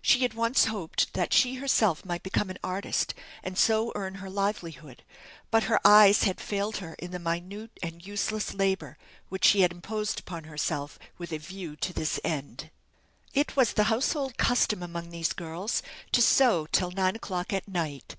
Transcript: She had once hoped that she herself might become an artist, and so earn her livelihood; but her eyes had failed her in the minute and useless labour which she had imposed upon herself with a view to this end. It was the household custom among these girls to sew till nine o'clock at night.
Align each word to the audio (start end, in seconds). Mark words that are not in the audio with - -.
She 0.00 0.20
had 0.20 0.34
once 0.34 0.66
hoped 0.66 1.12
that 1.14 1.32
she 1.32 1.56
herself 1.56 2.04
might 2.04 2.22
become 2.22 2.48
an 2.48 2.60
artist, 2.62 3.12
and 3.42 3.58
so 3.58 3.90
earn 3.96 4.14
her 4.22 4.30
livelihood; 4.30 5.02
but 5.50 5.64
her 5.64 5.80
eyes 5.84 6.22
had 6.22 6.40
failed 6.40 6.76
her 6.76 6.94
in 7.00 7.10
the 7.10 7.18
minute 7.18 7.72
and 7.82 8.06
useless 8.06 8.54
labour 8.54 8.96
which 9.30 9.44
she 9.46 9.62
had 9.62 9.72
imposed 9.72 10.20
upon 10.20 10.44
herself 10.44 10.96
with 11.18 11.32
a 11.32 11.38
view 11.38 11.74
to 11.74 11.92
this 11.92 12.20
end. 12.22 12.70
It 13.32 13.56
was 13.56 13.72
the 13.72 13.90
household 13.90 14.36
custom 14.36 14.80
among 14.80 15.10
these 15.10 15.32
girls 15.32 15.82
to 16.12 16.22
sew 16.22 16.68
till 16.70 16.92
nine 16.92 17.16
o'clock 17.16 17.52
at 17.52 17.66
night. 17.66 18.14